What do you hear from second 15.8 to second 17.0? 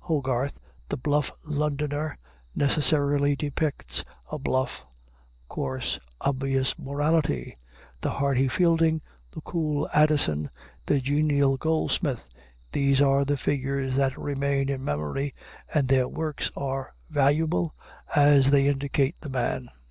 their works are